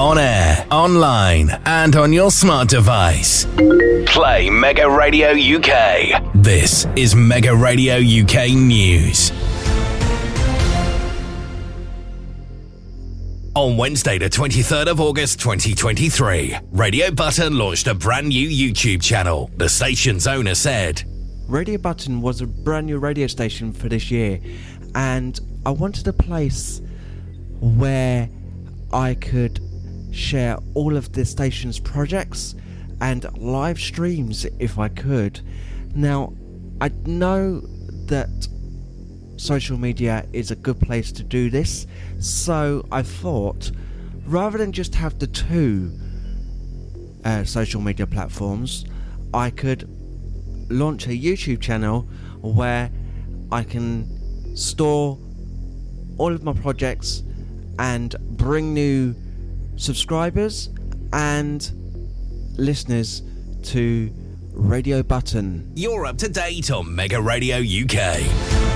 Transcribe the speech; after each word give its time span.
on 0.00 0.16
air, 0.16 0.66
online, 0.70 1.50
and 1.66 1.94
on 1.94 2.10
your 2.10 2.30
smart 2.30 2.70
device. 2.70 3.44
Play 4.06 4.48
Mega 4.48 4.88
Radio 4.88 5.32
UK. 5.32 6.32
This 6.36 6.86
is 6.96 7.14
Mega 7.14 7.54
Radio 7.54 7.96
UK 7.96 8.52
News. 8.52 9.30
On 13.54 13.76
Wednesday, 13.76 14.16
the 14.16 14.30
23rd 14.30 14.86
of 14.86 15.02
August 15.02 15.38
2023, 15.38 16.56
Radio 16.72 17.10
Button 17.10 17.58
launched 17.58 17.86
a 17.86 17.94
brand 17.94 18.28
new 18.28 18.48
YouTube 18.48 19.02
channel. 19.02 19.50
The 19.58 19.68
station's 19.68 20.26
owner 20.26 20.54
said, 20.54 21.02
Radio 21.46 21.76
Button 21.76 22.22
was 22.22 22.40
a 22.40 22.46
brand 22.46 22.86
new 22.86 22.98
radio 22.98 23.26
station 23.26 23.70
for 23.74 23.90
this 23.90 24.10
year, 24.10 24.40
and 24.94 25.38
I 25.66 25.72
wanted 25.72 26.08
a 26.08 26.14
place 26.14 26.80
where 27.60 28.30
I 28.94 29.12
could 29.12 29.60
share 30.12 30.58
all 30.74 30.96
of 30.96 31.12
the 31.12 31.24
station's 31.24 31.78
projects 31.78 32.54
and 33.00 33.26
live 33.38 33.78
streams 33.78 34.46
if 34.58 34.78
I 34.78 34.88
could. 34.88 35.40
Now, 35.94 36.34
I 36.80 36.88
know 37.06 37.60
that 38.06 38.28
social 39.36 39.78
media 39.78 40.26
is 40.32 40.50
a 40.50 40.56
good 40.56 40.80
place 40.80 41.12
to 41.12 41.22
do 41.22 41.50
this, 41.50 41.86
so 42.18 42.86
I 42.92 43.02
thought 43.02 43.70
rather 44.26 44.58
than 44.58 44.72
just 44.72 44.94
have 44.94 45.18
the 45.18 45.26
two 45.26 45.92
uh, 47.24 47.44
social 47.44 47.80
media 47.80 48.06
platforms, 48.06 48.84
I 49.34 49.50
could 49.50 49.88
launch 50.70 51.06
a 51.06 51.10
YouTube 51.10 51.60
channel 51.60 52.02
where 52.40 52.90
I 53.50 53.64
can 53.64 54.56
store 54.56 55.18
all 56.18 56.32
of 56.32 56.42
my 56.42 56.52
projects 56.52 57.22
and 57.78 58.14
bring 58.36 58.74
new 58.74 59.14
subscribers 59.80 60.68
and 61.12 61.72
listeners 62.56 63.22
to 63.62 64.12
Radio 64.52 65.02
Button. 65.02 65.72
You're 65.74 66.06
up 66.06 66.18
to 66.18 66.28
date 66.28 66.70
on 66.70 66.94
Mega 66.94 67.20
Radio 67.20 67.58
UK. 67.58 68.69